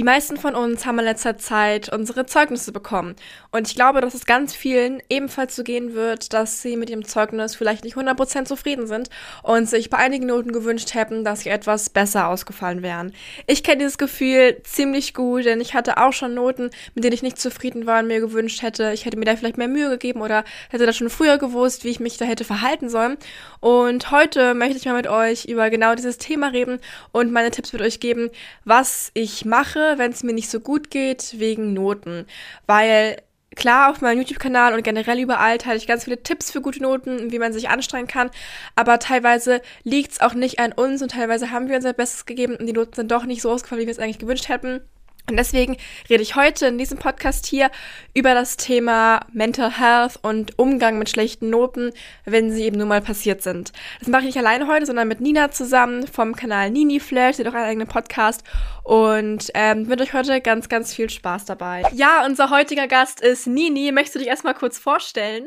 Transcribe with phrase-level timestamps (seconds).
[0.00, 3.16] Die meisten von uns haben in letzter Zeit unsere Zeugnisse bekommen.
[3.50, 7.04] Und ich glaube, dass es ganz vielen ebenfalls so gehen wird, dass sie mit ihrem
[7.04, 9.10] Zeugnis vielleicht nicht 100% zufrieden sind
[9.42, 13.12] und sich bei einigen Noten gewünscht hätten, dass sie etwas besser ausgefallen wären.
[13.46, 17.22] Ich kenne dieses Gefühl ziemlich gut, denn ich hatte auch schon Noten, mit denen ich
[17.22, 20.22] nicht zufrieden war und mir gewünscht hätte, ich hätte mir da vielleicht mehr Mühe gegeben
[20.22, 23.18] oder hätte da schon früher gewusst, wie ich mich da hätte verhalten sollen.
[23.60, 26.78] Und heute möchte ich mal mit euch über genau dieses Thema reden
[27.12, 28.30] und meine Tipps mit euch geben,
[28.64, 32.26] was ich mache, wenn es mir nicht so gut geht, wegen Noten.
[32.66, 33.16] Weil
[33.56, 37.32] klar, auf meinem YouTube-Kanal und generell überall teile ich ganz viele Tipps für gute Noten,
[37.32, 38.30] wie man sich anstrengen kann.
[38.76, 42.56] Aber teilweise liegt es auch nicht an uns und teilweise haben wir unser Bestes gegeben
[42.56, 44.80] und die Noten sind doch nicht so ausgefallen, wie wir es eigentlich gewünscht hätten.
[45.30, 45.76] Und deswegen
[46.08, 47.70] rede ich heute in diesem Podcast hier
[48.14, 51.92] über das Thema Mental Health und Umgang mit schlechten Noten,
[52.24, 53.72] wenn sie eben nun mal passiert sind.
[54.00, 57.44] Das mache ich nicht alleine heute, sondern mit Nina zusammen vom Kanal Nini Flash, sie
[57.44, 58.42] hat auch einen eigenen Podcast
[58.82, 61.84] und ähm, wünsche euch heute ganz, ganz viel Spaß dabei.
[61.94, 63.92] Ja, unser heutiger Gast ist Nini.
[63.92, 65.46] Möchtest du dich erstmal kurz vorstellen?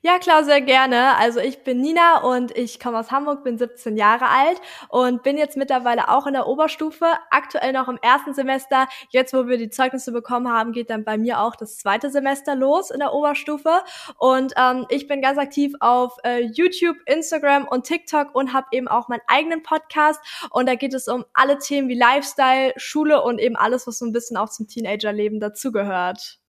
[0.00, 1.14] Ja, klar, sehr gerne.
[1.16, 5.36] Also ich bin Nina und ich komme aus Hamburg, bin 17 Jahre alt und bin
[5.36, 8.86] jetzt mittlerweile auch in der Oberstufe, aktuell noch im ersten Semester.
[9.10, 12.54] Jetzt, wo wir die Zeugnisse bekommen haben, geht dann bei mir auch das zweite Semester
[12.54, 13.82] los in der Oberstufe.
[14.16, 18.88] Und ähm, ich bin ganz aktiv auf äh, YouTube, Instagram und TikTok und habe eben
[18.88, 20.20] auch meinen eigenen Podcast.
[20.50, 24.06] Und da geht es um alle Themen wie Lifestyle, Schule und eben alles, was so
[24.06, 26.43] ein bisschen auch zum Teenagerleben dazugehört.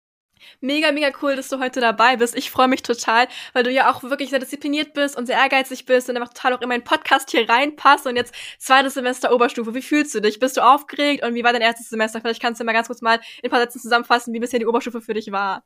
[0.60, 2.36] Mega, mega cool, dass du heute dabei bist.
[2.36, 5.86] Ich freue mich total, weil du ja auch wirklich sehr diszipliniert bist und sehr ehrgeizig
[5.86, 9.74] bist und einfach total auch in meinen Podcast hier reinpasst und jetzt zweites Semester Oberstufe.
[9.74, 10.38] Wie fühlst du dich?
[10.38, 12.20] Bist du aufgeregt und wie war dein erstes Semester?
[12.20, 14.66] Vielleicht kannst du mal ganz kurz mal in ein paar Sätzen zusammenfassen, wie bisher die
[14.66, 15.64] Oberstufe für dich war.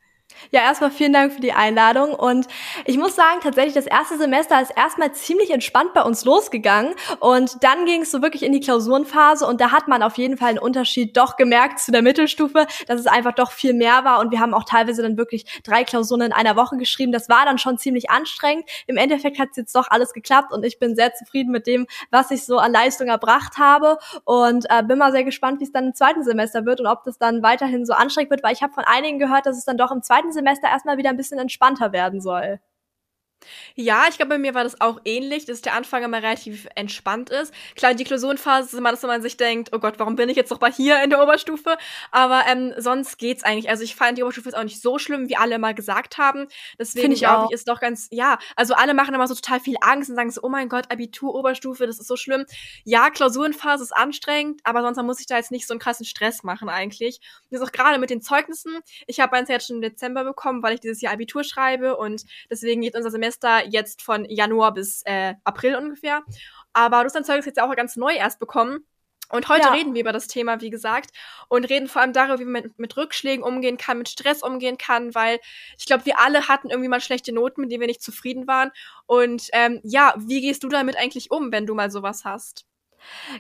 [0.53, 2.15] Ja, erstmal vielen Dank für die Einladung.
[2.15, 2.47] Und
[2.85, 6.95] ich muss sagen, tatsächlich, das erste Semester ist erstmal ziemlich entspannt bei uns losgegangen.
[7.21, 9.47] Und dann ging es so wirklich in die Klausurenphase.
[9.47, 13.01] Und da hat man auf jeden Fall einen Unterschied doch gemerkt zu der Mittelstufe, dass
[13.01, 14.21] es einfach doch viel mehr war.
[14.21, 17.13] Und wir haben auch teilweise dann wirklich drei Klausuren in einer Woche geschrieben.
[17.13, 18.69] Das war dann schon ziemlich anstrengend.
[18.87, 20.53] Im Endeffekt hat es jetzt doch alles geklappt.
[20.53, 23.99] Und ich bin sehr zufrieden mit dem, was ich so an Leistung erbracht habe.
[24.25, 27.03] Und äh, bin mal sehr gespannt, wie es dann im zweiten Semester wird und ob
[27.05, 28.43] das dann weiterhin so anstrengend wird.
[28.45, 30.99] Weil ich habe von einigen gehört, dass es dann doch im zweiten zweiten Semester erstmal
[30.99, 32.61] wieder ein bisschen entspannter werden soll.
[33.75, 37.31] Ja, ich glaube, bei mir war das auch ähnlich, dass der Anfang immer relativ entspannt
[37.31, 37.53] ist.
[37.75, 40.37] Klar, die Klausurenphase ist immer das, wo man sich denkt, oh Gott, warum bin ich
[40.37, 41.77] jetzt noch mal hier in der Oberstufe?
[42.11, 43.69] Aber ähm, sonst geht's eigentlich.
[43.69, 46.47] Also ich fand, die Oberstufe ist auch nicht so schlimm, wie alle mal gesagt haben.
[46.79, 50.11] Deswegen glaube ich, ist doch ganz, ja, also alle machen immer so total viel Angst
[50.11, 52.47] und sagen so, oh mein Gott, Abitur, Oberstufe, das ist so schlimm.
[52.85, 56.43] Ja, Klausurenphase ist anstrengend, aber sonst muss ich da jetzt nicht so einen krassen Stress
[56.43, 57.21] machen eigentlich.
[57.45, 58.79] Und das ist auch gerade mit den Zeugnissen.
[59.07, 62.25] Ich habe eins jetzt schon im Dezember bekommen, weil ich dieses Jahr Abitur schreibe und
[62.51, 66.23] deswegen geht unser Semester Semester jetzt von Januar bis äh, April ungefähr.
[66.73, 68.87] Aber du hast dein Zeugnis jetzt auch ganz neu erst bekommen.
[69.29, 69.73] Und heute ja.
[69.73, 71.11] reden wir über das Thema, wie gesagt,
[71.49, 74.79] und reden vor allem darüber, wie man mit, mit Rückschlägen umgehen kann, mit Stress umgehen
[74.79, 75.41] kann, weil
[75.77, 78.71] ich glaube, wir alle hatten irgendwie mal schlechte Noten, mit denen wir nicht zufrieden waren.
[79.07, 82.67] Und ähm, ja, wie gehst du damit eigentlich um, wenn du mal sowas hast?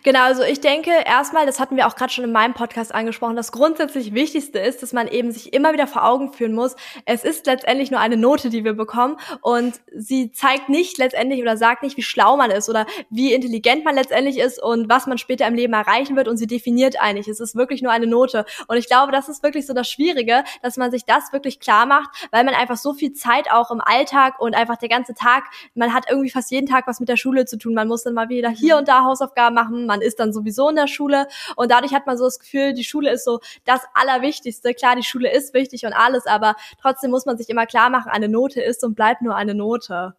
[0.03, 3.37] Genau, also ich denke erstmal, das hatten wir auch gerade schon in meinem Podcast angesprochen,
[3.37, 7.25] das grundsätzlich Wichtigste ist, dass man eben sich immer wieder vor Augen führen muss, es
[7.25, 11.83] ist letztendlich nur eine Note, die wir bekommen und sie zeigt nicht letztendlich oder sagt
[11.83, 15.47] nicht, wie schlau man ist oder wie intelligent man letztendlich ist und was man später
[15.47, 17.29] im Leben erreichen wird und sie definiert eigentlich.
[17.29, 20.45] Es ist wirklich nur eine Note und ich glaube, das ist wirklich so das Schwierige,
[20.63, 23.81] dass man sich das wirklich klar macht, weil man einfach so viel Zeit auch im
[23.81, 25.45] Alltag und einfach der ganze Tag,
[25.75, 28.15] man hat irgendwie fast jeden Tag was mit der Schule zu tun, man muss dann
[28.15, 28.81] mal wieder hier mhm.
[28.81, 32.17] und da Hausaufgaben machen, man ist dann sowieso in der Schule und dadurch hat man
[32.17, 34.75] so das Gefühl, die Schule ist so das Allerwichtigste.
[34.75, 38.13] Klar, die Schule ist wichtig und alles, aber trotzdem muss man sich immer klar machen,
[38.13, 40.15] eine Note ist und bleibt nur eine Note.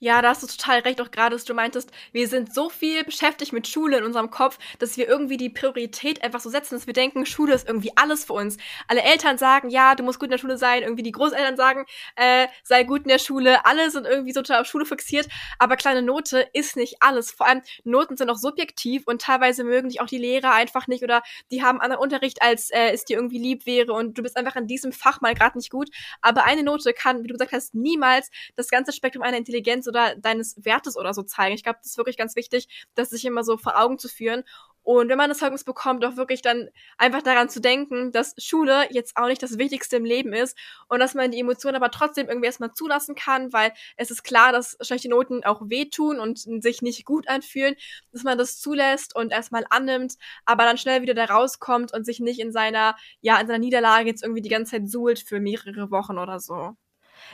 [0.00, 3.02] Ja, da hast du total recht, auch gerade, dass du meintest, wir sind so viel
[3.02, 6.86] beschäftigt mit Schule in unserem Kopf, dass wir irgendwie die Priorität einfach so setzen, dass
[6.86, 8.58] wir denken, Schule ist irgendwie alles für uns.
[8.86, 11.84] Alle Eltern sagen, ja, du musst gut in der Schule sein, irgendwie die Großeltern sagen,
[12.14, 15.26] äh, sei gut in der Schule, alle sind irgendwie so total auf Schule fixiert,
[15.58, 17.32] aber kleine Note ist nicht alles.
[17.32, 21.02] Vor allem, Noten sind auch subjektiv und teilweise mögen dich auch die Lehrer einfach nicht
[21.02, 24.36] oder die haben anderen Unterricht, als äh, es dir irgendwie lieb wäre und du bist
[24.36, 25.88] einfach in diesem Fach mal gerade nicht gut.
[26.22, 30.14] Aber eine Note kann, wie du gesagt hast, niemals das ganze Spektrum einer Intelligenz oder
[30.16, 31.54] deines Wertes oder so zeigen.
[31.54, 34.44] Ich glaube, das ist wirklich ganz wichtig, das sich immer so vor Augen zu führen.
[34.88, 38.86] Und wenn man das Zeugnis bekommt, auch wirklich dann einfach daran zu denken, dass Schule
[38.90, 40.56] jetzt auch nicht das Wichtigste im Leben ist
[40.88, 44.50] und dass man die Emotionen aber trotzdem irgendwie erstmal zulassen kann, weil es ist klar,
[44.50, 47.76] dass schlechte Noten auch wehtun und sich nicht gut anfühlen,
[48.12, 50.14] dass man das zulässt und erstmal annimmt,
[50.46, 54.08] aber dann schnell wieder da rauskommt und sich nicht in seiner, ja, in seiner Niederlage
[54.08, 56.76] jetzt irgendwie die ganze Zeit suhlt für mehrere Wochen oder so.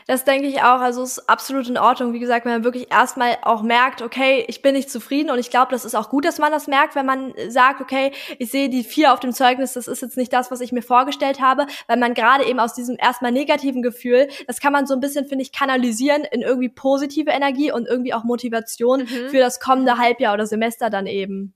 [0.06, 0.81] Das denke ich auch.
[0.81, 2.12] Also es ist absolut in Ordnung.
[2.12, 5.50] Wie gesagt, wenn man wirklich erstmal auch merkt, okay, ich bin nicht zufrieden und ich
[5.50, 8.69] glaube, das ist auch gut, dass man das merkt, wenn man sagt, okay, ich sehe
[8.69, 11.67] die vier auf dem Zeugnis, das ist jetzt nicht das, was ich mir vorgestellt habe,
[11.87, 15.26] weil man gerade eben aus diesem erstmal negativen Gefühl, das kann man so ein bisschen,
[15.26, 19.29] finde ich, kanalisieren in irgendwie positive Energie und irgendwie auch Motivation mhm.
[19.31, 21.55] für das kommende Halbjahr oder Semester dann eben.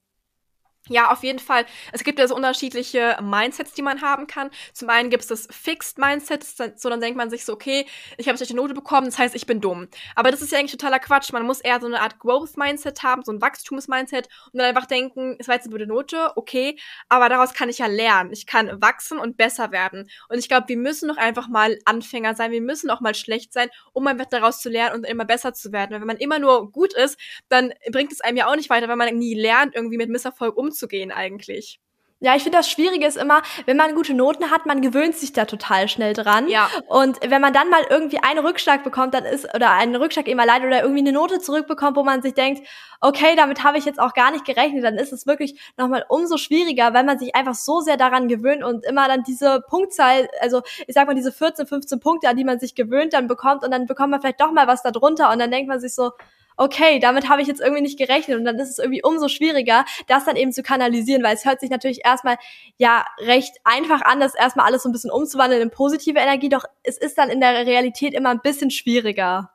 [0.88, 1.67] Ja, auf jeden Fall.
[1.93, 4.50] Es gibt ja so unterschiedliche Mindsets, die man haben kann.
[4.73, 6.44] Zum einen gibt es das Fixed Mindset,
[6.76, 7.87] so dann denkt man sich so, okay,
[8.17, 9.88] ich habe schlechte Note bekommen, das heißt, ich bin dumm.
[10.14, 11.32] Aber das ist ja eigentlich totaler Quatsch.
[11.32, 14.87] Man muss eher so eine Art Growth Mindset haben, so ein Wachstums-Mindset und dann einfach
[14.87, 18.32] denken, es war jetzt eine gute Note, okay, aber daraus kann ich ja lernen.
[18.32, 20.08] Ich kann wachsen und besser werden.
[20.29, 23.52] Und ich glaube, wir müssen doch einfach mal Anfänger sein, wir müssen auch mal schlecht
[23.52, 25.93] sein, um einfach daraus zu lernen und immer besser zu werden.
[25.93, 27.19] Weil wenn man immer nur gut ist,
[27.49, 30.56] dann bringt es einem ja auch nicht weiter, wenn man nie lernt, irgendwie mit Misserfolg
[30.56, 31.80] umzugehen umzugehen eigentlich.
[32.20, 35.32] Ja, ich finde das Schwierige ist immer, wenn man gute Noten hat, man gewöhnt sich
[35.32, 36.48] da total schnell dran.
[36.48, 36.69] Ja.
[36.88, 40.40] Und wenn man dann mal irgendwie einen Rückschlag bekommt, dann ist, oder einen Rückschlag eben
[40.40, 42.66] allein oder irgendwie eine Note zurückbekommt, wo man sich denkt,
[43.00, 46.38] okay, damit habe ich jetzt auch gar nicht gerechnet, dann ist es wirklich nochmal umso
[46.38, 50.62] schwieriger, weil man sich einfach so sehr daran gewöhnt und immer dann diese Punktzahl, also
[50.88, 53.70] ich sag mal diese 14, 15 Punkte, an die man sich gewöhnt, dann bekommt und
[53.70, 56.10] dann bekommt man vielleicht doch mal was da drunter und dann denkt man sich so,
[56.58, 59.84] okay, damit habe ich jetzt irgendwie nicht gerechnet und dann ist es irgendwie umso schwieriger,
[60.08, 62.37] das dann eben zu kanalisieren, weil es hört sich natürlich erstmal
[62.76, 66.64] ja recht einfach an, das erstmal alles so ein bisschen umzuwandeln in positive Energie, doch
[66.82, 69.50] es ist dann in der Realität immer ein bisschen schwieriger.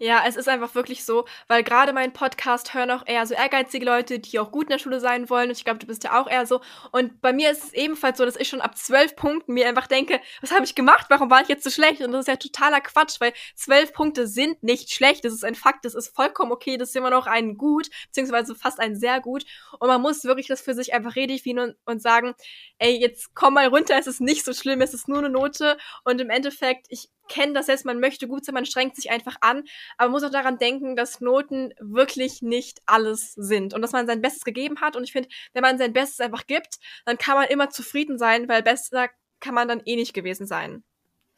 [0.00, 3.84] Ja, es ist einfach wirklich so, weil gerade mein Podcast hören auch eher so ehrgeizige
[3.84, 5.48] Leute, die auch gut in der Schule sein wollen.
[5.48, 6.60] Und ich glaube, du bist ja auch eher so.
[6.92, 9.88] Und bei mir ist es ebenfalls so, dass ich schon ab zwölf Punkten mir einfach
[9.88, 11.06] denke, was habe ich gemacht?
[11.08, 12.00] Warum war ich jetzt so schlecht?
[12.00, 15.24] Und das ist ja totaler Quatsch, weil zwölf Punkte sind nicht schlecht.
[15.24, 15.84] Das ist ein Fakt.
[15.84, 16.76] Das ist vollkommen okay.
[16.76, 19.44] Das ist immer noch ein Gut, beziehungsweise fast ein sehr gut.
[19.80, 22.34] Und man muss wirklich das für sich einfach redefinieren und, und sagen,
[22.78, 25.76] ey, jetzt komm mal runter, es ist nicht so schlimm, es ist nur eine Note.
[26.04, 29.36] Und im Endeffekt, ich kenne das jetzt, man möchte gut sein, man strengt sich einfach
[29.40, 29.64] an,
[29.96, 34.06] aber man muss auch daran denken, dass Noten wirklich nicht alles sind und dass man
[34.06, 34.96] sein Bestes gegeben hat.
[34.96, 38.48] Und ich finde, wenn man sein Bestes einfach gibt, dann kann man immer zufrieden sein,
[38.48, 39.08] weil besser
[39.40, 40.82] kann man dann eh nicht gewesen sein.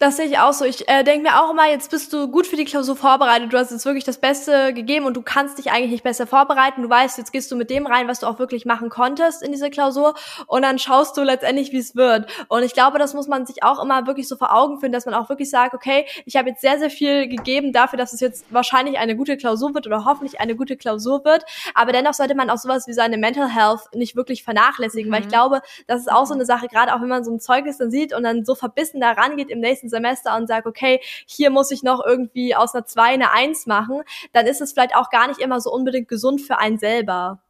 [0.01, 0.65] Das sehe ich auch so.
[0.65, 3.53] Ich äh, denke mir auch immer, jetzt bist du gut für die Klausur vorbereitet.
[3.53, 6.81] Du hast jetzt wirklich das Beste gegeben und du kannst dich eigentlich nicht besser vorbereiten.
[6.81, 9.53] Du weißt, jetzt gehst du mit dem rein, was du auch wirklich machen konntest in
[9.53, 10.15] diese Klausur
[10.47, 12.31] und dann schaust du letztendlich, wie es wird.
[12.49, 15.05] Und ich glaube, das muss man sich auch immer wirklich so vor Augen führen, dass
[15.05, 18.21] man auch wirklich sagt, okay, ich habe jetzt sehr, sehr viel gegeben dafür, dass es
[18.21, 21.45] jetzt wahrscheinlich eine gute Klausur wird oder hoffentlich eine gute Klausur wird.
[21.75, 25.15] Aber dennoch sollte man auch sowas wie seine Mental Health nicht wirklich vernachlässigen, mhm.
[25.15, 25.33] weil ich mhm.
[25.33, 27.91] glaube, das ist auch so eine Sache, gerade auch wenn man so ein Zeugnis dann
[27.91, 31.71] sieht und dann so verbissen da rangeht im nächsten Semester und sage, okay, hier muss
[31.71, 34.03] ich noch irgendwie aus einer 2 eine 1 machen,
[34.33, 37.43] dann ist es vielleicht auch gar nicht immer so unbedingt gesund für einen selber.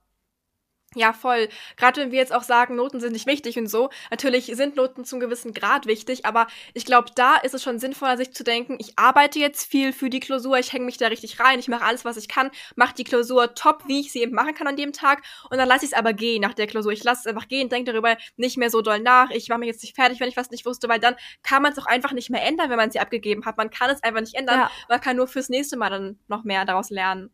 [0.97, 1.49] Ja, voll.
[1.77, 3.91] Gerade wenn wir jetzt auch sagen, Noten sind nicht wichtig und so.
[4.11, 8.17] Natürlich sind Noten zum gewissen Grad wichtig, aber ich glaube, da ist es schon sinnvoller,
[8.17, 11.39] sich zu denken, ich arbeite jetzt viel für die Klausur, ich hänge mich da richtig
[11.39, 14.35] rein, ich mache alles, was ich kann, mache die Klausur top, wie ich sie eben
[14.35, 16.91] machen kann an dem Tag und dann lasse ich es aber gehen nach der Klausur.
[16.91, 19.31] Ich lasse es einfach gehen, denke darüber nicht mehr so doll nach.
[19.31, 21.15] Ich mache mich jetzt nicht fertig, wenn ich was nicht wusste, weil dann
[21.45, 23.59] kann man es auch einfach nicht mehr ändern, wenn man sie abgegeben hat.
[23.59, 24.59] Man kann es einfach nicht ändern.
[24.59, 24.71] Ja.
[24.89, 27.31] Man kann nur fürs nächste Mal dann noch mehr daraus lernen.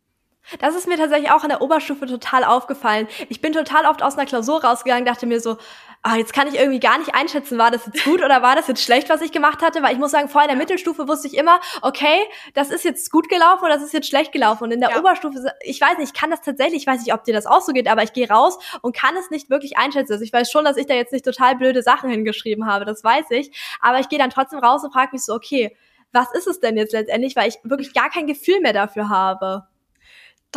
[0.59, 3.07] Das ist mir tatsächlich auch in der Oberstufe total aufgefallen.
[3.27, 5.57] Ich bin total oft aus einer Klausur rausgegangen, dachte mir so,
[6.03, 8.67] ah, jetzt kann ich irgendwie gar nicht einschätzen, war das jetzt gut oder war das
[8.67, 11.27] jetzt schlecht, was ich gemacht hatte, weil ich muss sagen, vor in der Mittelstufe wusste
[11.27, 12.17] ich immer, okay,
[12.53, 14.63] das ist jetzt gut gelaufen oder das ist jetzt schlecht gelaufen.
[14.63, 14.99] Und in der ja.
[14.99, 17.61] Oberstufe, ich weiß nicht, ich kann das tatsächlich, ich weiß nicht, ob dir das auch
[17.61, 20.13] so geht, aber ich gehe raus und kann es nicht wirklich einschätzen.
[20.13, 23.03] Also ich weiß schon, dass ich da jetzt nicht total blöde Sachen hingeschrieben habe, das
[23.03, 25.75] weiß ich, aber ich gehe dann trotzdem raus und frage mich so, okay,
[26.13, 29.67] was ist es denn jetzt letztendlich, weil ich wirklich gar kein Gefühl mehr dafür habe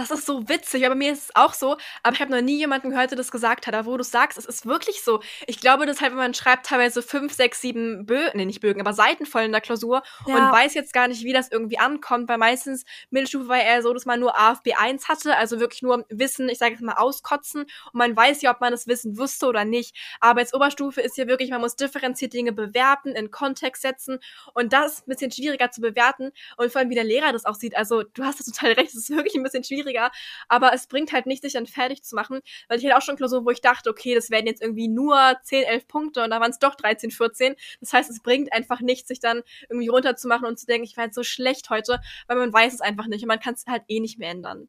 [0.00, 2.57] das ist so witzig, aber mir ist es auch so, aber ich habe noch nie
[2.59, 3.75] jemanden gehört, der das gesagt hat.
[3.75, 5.21] Aber wo du sagst, es ist wirklich so.
[5.47, 8.80] Ich glaube, das halt, wenn man schreibt, teilweise fünf, sechs, sieben Bögen, nee, nicht Bögen,
[8.80, 10.35] aber Seiten voll in der Klausur ja.
[10.35, 13.92] und weiß jetzt gar nicht, wie das irgendwie ankommt, weil meistens Mittelstufe war eher so,
[13.92, 17.62] dass man nur AFB 1 hatte, also wirklich nur Wissen, ich sage jetzt mal auskotzen
[17.62, 19.97] und man weiß ja, ob man das Wissen wusste oder nicht.
[20.21, 24.19] Aber jetzt Oberstufe ist ja wirklich, man muss differenziert Dinge bewerten, in Kontext setzen
[24.54, 27.45] und das ist ein bisschen schwieriger zu bewerten und vor allem, wie der Lehrer das
[27.45, 27.76] auch sieht.
[27.76, 30.11] Also, du hast das total recht, es ist wirklich ein bisschen schwierig schwieriger,
[30.49, 33.16] aber es bringt halt nicht, sich dann fertig zu machen, weil ich hatte auch schon
[33.16, 36.40] Klausuren, wo ich dachte, okay, das werden jetzt irgendwie nur 10, 11 Punkte und da
[36.40, 37.54] waren es doch 13, 14.
[37.80, 41.04] Das heißt, es bringt einfach nichts, sich dann irgendwie runterzumachen und zu denken, ich war
[41.04, 43.82] jetzt so schlecht heute, weil man weiß es einfach nicht und man kann es halt
[43.88, 44.68] eh nicht mehr ändern.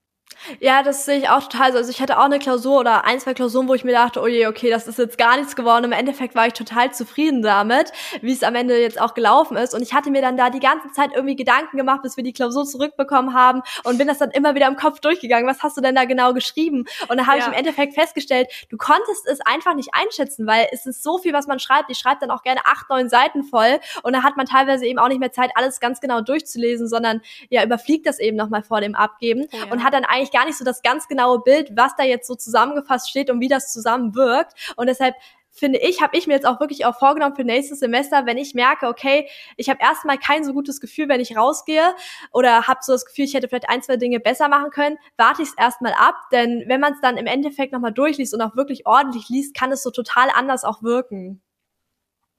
[0.60, 1.78] Ja, das sehe ich auch total so.
[1.78, 4.28] Also ich hatte auch eine Klausur oder ein, zwei Klausuren, wo ich mir dachte, oh
[4.28, 5.86] je, okay, das ist jetzt gar nichts geworden.
[5.86, 9.74] Im Endeffekt war ich total zufrieden damit, wie es am Ende jetzt auch gelaufen ist.
[9.74, 12.34] Und ich hatte mir dann da die ganze Zeit irgendwie Gedanken gemacht, bis wir die
[12.34, 15.48] Klausur zurückbekommen haben und bin das dann immer wieder im Kopf durchgegangen.
[15.48, 16.86] Was hast du denn da genau geschrieben?
[17.08, 17.44] Und da habe ja.
[17.44, 21.34] ich im Endeffekt festgestellt, du konntest es einfach nicht einschätzen, weil es ist so viel,
[21.34, 21.90] was man schreibt.
[21.90, 25.00] Ich schreibe dann auch gerne acht, neun Seiten voll und da hat man teilweise eben
[25.00, 28.82] auch nicht mehr Zeit, alles ganz genau durchzulesen, sondern ja, überfliegt das eben nochmal vor
[28.82, 29.72] dem Abgeben ja.
[29.72, 32.36] und hat dann eigentlich gar nicht so das ganz genaue Bild, was da jetzt so
[32.36, 34.54] zusammengefasst steht und wie das zusammenwirkt.
[34.76, 35.16] Und deshalb
[35.52, 38.54] finde ich, habe ich mir jetzt auch wirklich auch vorgenommen für nächstes Semester, wenn ich
[38.54, 41.94] merke, okay, ich habe erstmal kein so gutes Gefühl, wenn ich rausgehe
[42.32, 45.42] oder habe so das Gefühl, ich hätte vielleicht ein, zwei Dinge besser machen können, warte
[45.42, 48.56] ich es erstmal ab, denn wenn man es dann im Endeffekt nochmal durchliest und auch
[48.56, 51.42] wirklich ordentlich liest, kann es so total anders auch wirken.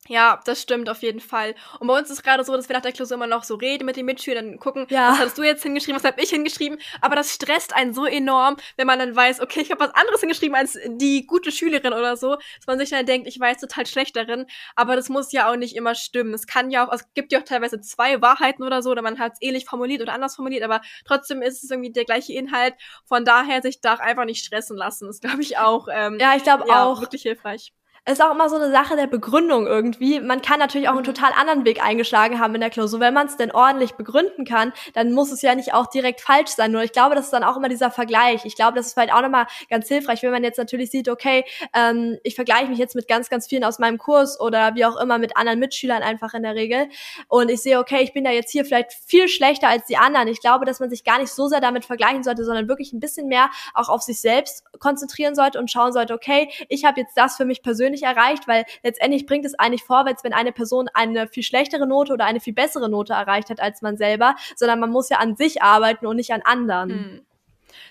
[0.09, 1.55] Ja, das stimmt auf jeden Fall.
[1.79, 3.87] Und bei uns ist gerade so, dass wir nach der Klausur immer noch so reden
[3.87, 5.13] mit den Mitschülern, gucken, ja.
[5.13, 6.79] was hast du jetzt hingeschrieben, was habe ich hingeschrieben.
[7.01, 10.19] Aber das stresst einen so enorm, wenn man dann weiß, okay, ich habe was anderes
[10.19, 13.87] hingeschrieben als die gute Schülerin oder so, dass man sich dann denkt, ich jetzt total
[13.87, 14.47] schlecht darin.
[14.75, 16.35] Aber das muss ja auch nicht immer stimmen.
[16.35, 19.21] Es kann ja auch, es gibt ja auch teilweise zwei Wahrheiten oder so, oder man
[19.21, 22.75] hat es ähnlich formuliert oder anders formuliert, aber trotzdem ist es irgendwie der gleiche Inhalt.
[23.05, 25.87] Von daher sich da einfach nicht stressen lassen, ist, glaube ich, auch.
[25.93, 27.01] Ähm, ja, ich glaube ja, auch.
[27.01, 27.73] Wirklich hilfreich
[28.05, 30.19] ist auch immer so eine Sache der Begründung irgendwie.
[30.19, 31.15] Man kann natürlich auch einen mhm.
[31.15, 32.99] total anderen Weg eingeschlagen haben in der Klausur.
[32.99, 36.51] Wenn man es denn ordentlich begründen kann, dann muss es ja nicht auch direkt falsch
[36.51, 36.73] sein.
[36.73, 38.45] Nur ich glaube, das ist dann auch immer dieser Vergleich.
[38.45, 41.45] Ich glaube, das ist vielleicht auch nochmal ganz hilfreich, wenn man jetzt natürlich sieht, okay,
[41.75, 44.97] ähm, ich vergleiche mich jetzt mit ganz, ganz vielen aus meinem Kurs oder wie auch
[44.97, 46.89] immer mit anderen Mitschülern einfach in der Regel.
[47.29, 50.27] Und ich sehe, okay, ich bin da jetzt hier vielleicht viel schlechter als die anderen.
[50.27, 53.01] Ich glaube, dass man sich gar nicht so sehr damit vergleichen sollte, sondern wirklich ein
[53.01, 57.17] bisschen mehr auch auf sich selbst konzentrieren sollte und schauen sollte, okay, ich habe jetzt
[57.17, 60.89] das für mich persönlich persönlich erreicht, weil letztendlich bringt es eigentlich vorwärts, wenn eine Person
[60.95, 64.81] eine viel schlechtere Note oder eine viel bessere Note erreicht hat als man selber, sondern
[64.81, 66.91] man muss ja an sich arbeiten und nicht an anderen.
[66.91, 67.27] Hm.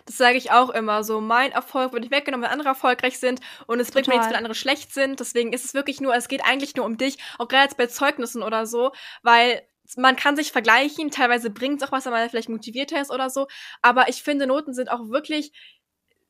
[0.05, 1.21] Das sage ich auch immer so.
[1.21, 4.35] Mein Erfolg wird nicht weggenommen, wenn andere erfolgreich sind und es bringt mir nichts, wenn
[4.35, 5.19] andere schlecht sind.
[5.19, 7.87] Deswegen ist es wirklich nur, es geht eigentlich nur um dich, auch gerade jetzt bei
[7.87, 8.91] Zeugnissen oder so,
[9.23, 9.61] weil
[9.97, 13.29] man kann sich vergleichen, teilweise bringt es auch was, wenn man vielleicht motivierter ist oder
[13.29, 13.47] so,
[13.81, 15.51] aber ich finde, Noten sind auch wirklich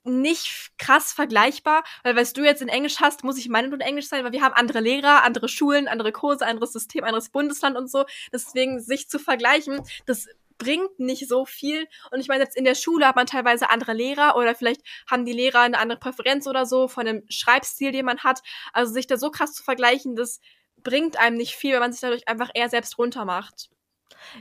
[0.03, 4.07] nicht krass vergleichbar, weil weißt du jetzt in Englisch hast, muss ich meine Note Englisch
[4.07, 7.89] sein, weil wir haben andere Lehrer, andere Schulen, andere Kurse, anderes System, anderes Bundesland und
[7.89, 8.05] so.
[8.33, 10.27] Deswegen sich zu vergleichen, das
[10.61, 11.87] bringt nicht so viel.
[12.11, 15.25] Und ich meine, jetzt in der Schule hat man teilweise andere Lehrer oder vielleicht haben
[15.25, 18.41] die Lehrer eine andere Präferenz oder so von dem Schreibstil, den man hat.
[18.71, 20.39] Also sich da so krass zu vergleichen, das
[20.83, 23.70] bringt einem nicht viel, wenn man sich dadurch einfach eher selbst runtermacht.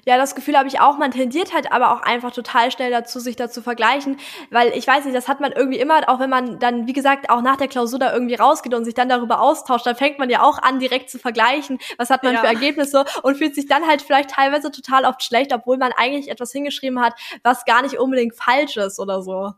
[0.06, 0.98] Ja, das Gefühl habe ich auch.
[0.98, 4.18] Man tendiert halt aber auch einfach total schnell dazu, sich da zu vergleichen,
[4.50, 7.30] weil ich weiß nicht, das hat man irgendwie immer, auch wenn man dann, wie gesagt,
[7.30, 10.30] auch nach der Klausur da irgendwie rausgeht und sich dann darüber austauscht, dann fängt man
[10.30, 12.40] ja auch an, direkt zu vergleichen, was hat man ja.
[12.40, 16.30] für Ergebnisse und fühlt sich dann halt vielleicht teilweise total oft schlecht, obwohl man eigentlich
[16.30, 19.52] etwas hingeschrieben hat, was gar nicht unbedingt falsch ist oder so.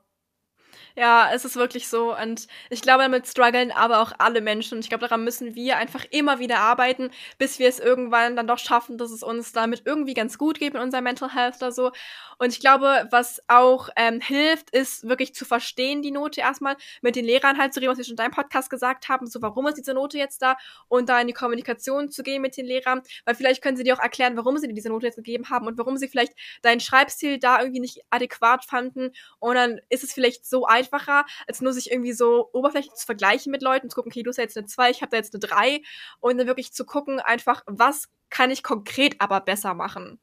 [0.96, 2.16] Ja, es ist wirklich so.
[2.16, 4.74] Und ich glaube, damit strugglen aber auch alle Menschen.
[4.76, 8.46] Und ich glaube, daran müssen wir einfach immer wieder arbeiten, bis wir es irgendwann dann
[8.46, 11.72] doch schaffen, dass es uns damit irgendwie ganz gut geht mit unserer Mental Health oder
[11.72, 11.92] so.
[12.38, 17.16] Und ich glaube, was auch ähm, hilft, ist wirklich zu verstehen, die Note erstmal, mit
[17.16, 19.66] den Lehrern halt zu reden, was wir schon in deinem Podcast gesagt haben, so warum
[19.68, 20.56] ist diese Note jetzt da
[20.88, 23.94] und da in die Kommunikation zu gehen mit den Lehrern, weil vielleicht können sie dir
[23.94, 26.32] auch erklären, warum sie dir diese Note jetzt gegeben haben und warum sie vielleicht
[26.62, 29.12] deinen Schreibstil da irgendwie nicht adäquat fanden.
[29.38, 33.50] Und dann ist es vielleicht so einfacher, als nur sich irgendwie so oberflächlich zu vergleichen
[33.50, 35.34] mit Leuten, zu gucken, okay, du hast ja jetzt eine 2, ich habe da jetzt
[35.34, 35.82] eine 3
[36.20, 40.20] und dann wirklich zu gucken, einfach, was kann ich konkret aber besser machen.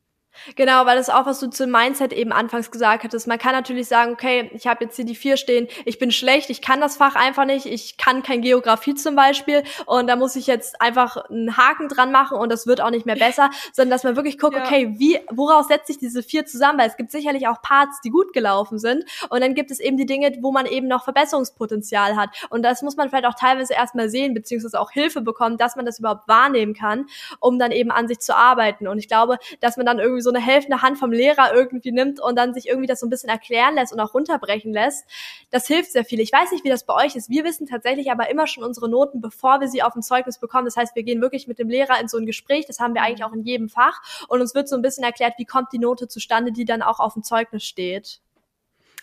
[0.55, 3.27] Genau, weil das ist auch, was du zum Mindset eben anfangs gesagt hattest.
[3.27, 6.49] Man kann natürlich sagen, okay, ich habe jetzt hier die vier stehen, ich bin schlecht,
[6.49, 10.35] ich kann das Fach einfach nicht, ich kann kein Geografie zum Beispiel und da muss
[10.35, 13.91] ich jetzt einfach einen Haken dran machen und das wird auch nicht mehr besser, sondern
[13.91, 14.63] dass man wirklich guckt, ja.
[14.63, 16.79] okay, wie, woraus setzt sich diese vier zusammen?
[16.79, 19.97] Weil es gibt sicherlich auch Parts, die gut gelaufen sind und dann gibt es eben
[19.97, 23.73] die Dinge, wo man eben noch Verbesserungspotenzial hat und das muss man vielleicht auch teilweise
[23.73, 27.07] erstmal sehen, beziehungsweise auch Hilfe bekommen, dass man das überhaupt wahrnehmen kann,
[27.39, 30.29] um dann eben an sich zu arbeiten und ich glaube, dass man dann irgendwie so
[30.29, 33.09] so eine helfende Hand vom Lehrer irgendwie nimmt und dann sich irgendwie das so ein
[33.09, 35.05] bisschen erklären lässt und auch runterbrechen lässt,
[35.49, 36.19] das hilft sehr viel.
[36.19, 37.29] Ich weiß nicht, wie das bei euch ist.
[37.29, 40.65] Wir wissen tatsächlich aber immer schon unsere Noten, bevor wir sie auf dem Zeugnis bekommen.
[40.65, 42.65] Das heißt, wir gehen wirklich mit dem Lehrer in so ein Gespräch.
[42.67, 44.01] Das haben wir eigentlich auch in jedem Fach.
[44.27, 46.99] Und uns wird so ein bisschen erklärt, wie kommt die Note zustande, die dann auch
[46.99, 48.21] auf dem Zeugnis steht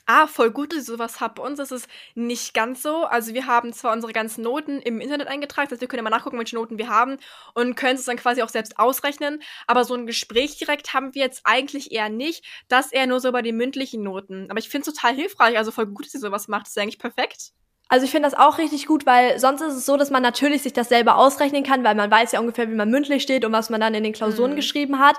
[0.07, 1.35] ah, voll gut, dass ich sowas habe.
[1.35, 3.05] Bei uns ist es nicht ganz so.
[3.05, 6.11] Also wir haben zwar unsere ganzen Noten im Internet eingetragen, das heißt, wir können immer
[6.11, 7.19] nachgucken, welche Noten wir haben
[7.55, 9.43] und können es dann quasi auch selbst ausrechnen.
[9.67, 12.45] Aber so ein Gespräch direkt haben wir jetzt eigentlich eher nicht.
[12.69, 14.51] Das eher nur so bei den mündlichen Noten.
[14.51, 16.67] Aber ich finde es total hilfreich, also voll gut, dass ihr sowas macht.
[16.67, 17.53] Das ist eigentlich perfekt.
[17.89, 20.63] Also ich finde das auch richtig gut, weil sonst ist es so, dass man natürlich
[20.63, 23.53] sich das selber ausrechnen kann, weil man weiß ja ungefähr, wie man mündlich steht und
[23.53, 24.57] was man dann in den Klausuren mhm.
[24.57, 25.15] geschrieben hat.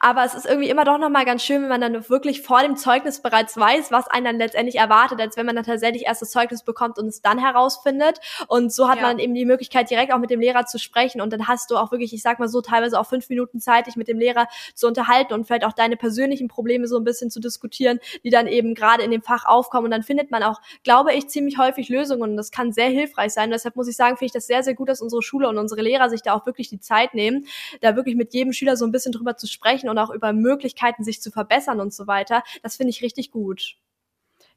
[0.00, 2.76] Aber es ist irgendwie immer doch nochmal ganz schön, wenn man dann wirklich vor dem
[2.76, 6.30] Zeugnis bereits weiß, was einen dann letztendlich erwartet, als wenn man dann tatsächlich erst das
[6.30, 8.20] Zeugnis bekommt und es dann herausfindet.
[8.48, 9.04] Und so hat ja.
[9.04, 11.22] man eben die Möglichkeit, direkt auch mit dem Lehrer zu sprechen.
[11.22, 13.86] Und dann hast du auch wirklich, ich sag mal so, teilweise auch fünf Minuten Zeit,
[13.86, 17.30] dich mit dem Lehrer zu unterhalten und vielleicht auch deine persönlichen Probleme so ein bisschen
[17.30, 19.86] zu diskutieren, die dann eben gerade in dem Fach aufkommen.
[19.86, 22.88] Und dann findet man auch, glaube ich, ziemlich häufig Lösungen Lösungen und das kann sehr
[22.88, 23.50] hilfreich sein.
[23.50, 25.82] Deshalb muss ich sagen, finde ich das sehr, sehr gut, dass unsere Schule und unsere
[25.82, 27.46] Lehrer sich da auch wirklich die Zeit nehmen,
[27.80, 31.04] da wirklich mit jedem Schüler so ein bisschen drüber zu sprechen und auch über Möglichkeiten,
[31.04, 32.42] sich zu verbessern und so weiter.
[32.62, 33.76] Das finde ich richtig gut.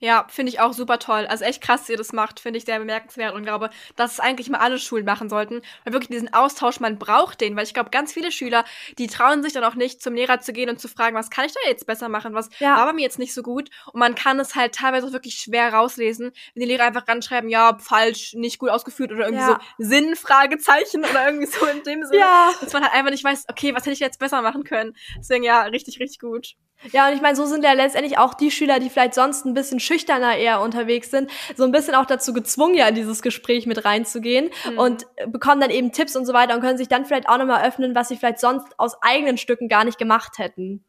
[0.03, 1.25] Ja, finde ich auch super toll.
[1.27, 4.19] Also echt krass, dass ihr das macht, finde ich sehr bemerkenswert und glaube, dass es
[4.19, 5.62] eigentlich mal alle Schulen machen sollten.
[5.86, 8.65] Weil wirklich diesen Austausch, man braucht den, weil ich glaube, ganz viele Schüler,
[8.98, 11.45] die trauen sich dann auch nicht, zum Lehrer zu gehen und zu fragen, was kann
[11.45, 12.75] ich da jetzt besser machen, was ja.
[12.75, 13.69] war bei mir jetzt nicht so gut.
[13.93, 17.50] Und man kann es halt teilweise auch wirklich schwer rauslesen, wenn die Lehrer einfach ranschreiben,
[17.50, 19.62] ja, falsch, nicht gut ausgeführt oder irgendwie ja.
[19.77, 22.19] so Sinnfragezeichen oder irgendwie so in dem Sinne.
[22.19, 22.51] Ja.
[22.60, 24.98] Dass man halt einfach nicht weiß, okay, was hätte ich jetzt besser machen können.
[25.17, 26.55] Deswegen ja, richtig, richtig gut.
[26.92, 29.54] Ja, und ich meine, so sind ja letztendlich auch die Schüler, die vielleicht sonst ein
[29.54, 33.66] bisschen schüchterner eher unterwegs sind, so ein bisschen auch dazu gezwungen, ja in dieses Gespräch
[33.66, 34.78] mit reinzugehen mhm.
[34.78, 37.66] und bekommen dann eben Tipps und so weiter und können sich dann vielleicht auch nochmal
[37.68, 40.84] öffnen, was sie vielleicht sonst aus eigenen Stücken gar nicht gemacht hätten.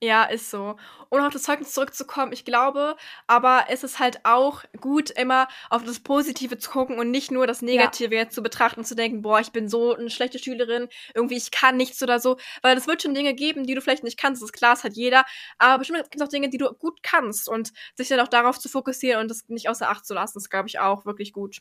[0.00, 0.76] Ja, ist so.
[1.08, 5.82] Und auf das Zeugnis zurückzukommen, ich glaube, aber es ist halt auch gut, immer auf
[5.82, 8.22] das Positive zu gucken und nicht nur das Negative ja.
[8.22, 11.50] jetzt zu betrachten und zu denken, boah, ich bin so eine schlechte Schülerin, irgendwie ich
[11.50, 12.36] kann nichts oder so.
[12.62, 14.84] Weil es wird schon Dinge geben, die du vielleicht nicht kannst, das ist klar, das
[14.84, 15.24] hat jeder.
[15.58, 18.60] Aber bestimmt gibt es auch Dinge, die du gut kannst und sich dann auch darauf
[18.60, 21.60] zu fokussieren und das nicht außer Acht zu lassen, ist, glaube ich, auch wirklich gut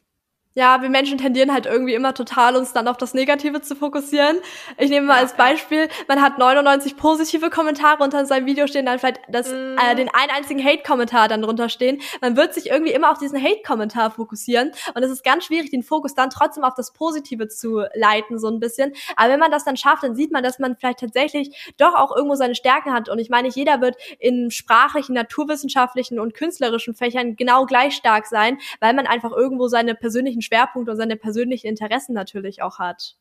[0.54, 4.38] ja, wir Menschen tendieren halt irgendwie immer total, uns dann auf das Negative zu fokussieren.
[4.78, 8.86] Ich nehme mal ja, als Beispiel, man hat 99 positive Kommentare unter seinem Video stehen,
[8.86, 9.78] dann vielleicht das, mm.
[9.78, 12.02] äh, den einen einzigen Hate-Kommentar dann drunter stehen.
[12.22, 15.84] Man wird sich irgendwie immer auf diesen Hate-Kommentar fokussieren und es ist ganz schwierig, den
[15.84, 18.94] Fokus dann trotzdem auf das Positive zu leiten, so ein bisschen.
[19.16, 22.16] Aber wenn man das dann schafft, dann sieht man, dass man vielleicht tatsächlich doch auch
[22.16, 23.10] irgendwo seine Stärken hat.
[23.10, 28.28] Und ich meine, nicht jeder wird in sprachlichen, naturwissenschaftlichen und künstlerischen Fächern genau gleich stark
[28.28, 33.18] sein, weil man einfach irgendwo seine persönlichen Schwerpunkt und seine persönlichen Interessen natürlich auch hat.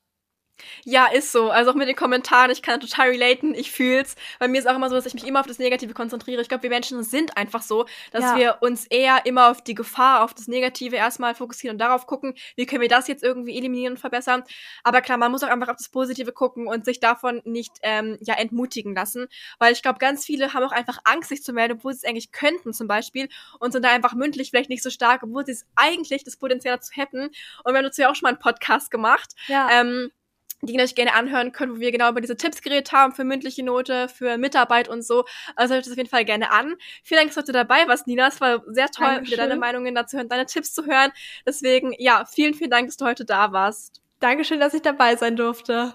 [0.84, 1.50] Ja, ist so.
[1.50, 4.14] Also auch mit den Kommentaren, ich kann total relaten, ich fühl's.
[4.38, 6.42] Bei mir ist auch immer so, dass ich mich immer auf das Negative konzentriere.
[6.42, 8.36] Ich glaube, wir Menschen sind einfach so, dass ja.
[8.36, 12.34] wir uns eher immer auf die Gefahr, auf das Negative erstmal fokussieren und darauf gucken,
[12.56, 14.44] wie können wir das jetzt irgendwie eliminieren und verbessern.
[14.84, 18.18] Aber klar, man muss auch einfach auf das Positive gucken und sich davon nicht ähm,
[18.20, 19.26] ja entmutigen lassen.
[19.58, 22.04] Weil ich glaube, ganz viele haben auch einfach Angst, sich zu melden, obwohl sie es
[22.04, 23.28] eigentlich könnten zum Beispiel
[23.60, 26.76] und sind da einfach mündlich vielleicht nicht so stark, obwohl sie es eigentlich das Potenzial
[26.76, 27.26] dazu hätten.
[27.64, 29.34] Und wir haben dazu ja auch schon mal einen Podcast gemacht.
[29.48, 29.68] Ja.
[29.70, 30.10] Ähm,
[30.62, 33.24] die ihr euch gerne anhören könnt, wo wir genau über diese Tipps geredet haben für
[33.24, 35.24] mündliche Note, für Mitarbeit und so.
[35.54, 36.76] Also hört das auf jeden Fall gerne an.
[37.02, 38.28] Vielen Dank, dass du dabei warst, Nina.
[38.28, 41.12] Es war sehr toll, dir deine Meinungen dazu hören, deine Tipps zu hören.
[41.46, 44.02] Deswegen, ja, vielen, vielen Dank, dass du heute da warst.
[44.20, 45.94] Dankeschön, dass ich dabei sein durfte.